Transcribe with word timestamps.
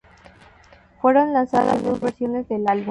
Fueron 0.99 1.31
lanzadas 1.31 1.83
dos 1.83 1.99
versiones 1.99 2.47
del 2.49 2.67
álbum. 2.67 2.79